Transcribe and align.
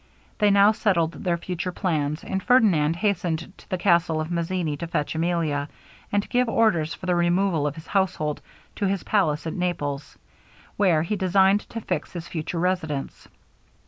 They 0.39 0.49
now 0.49 0.71
settled 0.71 1.11
their 1.11 1.37
future 1.37 1.71
plans; 1.71 2.23
and 2.23 2.41
Ferdinand 2.41 2.95
hastened 2.95 3.55
to 3.55 3.69
the 3.69 3.77
castle 3.77 4.19
of 4.19 4.31
Mazzini 4.31 4.75
to 4.77 4.87
fetch 4.87 5.13
Emilia, 5.13 5.69
and 6.11 6.23
to 6.23 6.29
give 6.29 6.49
orders 6.49 6.95
for 6.95 7.05
the 7.05 7.13
removal 7.13 7.67
of 7.67 7.75
his 7.75 7.85
household 7.85 8.41
to 8.77 8.87
his 8.87 9.03
palace 9.03 9.45
at 9.45 9.53
Naples, 9.53 10.17
where 10.75 11.03
he 11.03 11.15
designed 11.15 11.59
to 11.69 11.79
fix 11.81 12.13
his 12.13 12.27
future 12.27 12.57
residence. 12.57 13.27